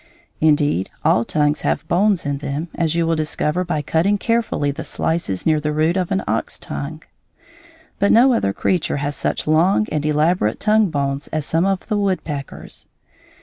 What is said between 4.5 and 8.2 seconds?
the slices near the root of an ox tongue; but